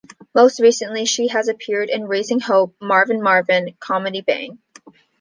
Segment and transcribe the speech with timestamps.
[0.33, 4.57] Most recently, she has appeared in "Raising Hope", "Marvin Marvin", "Comedy Bang!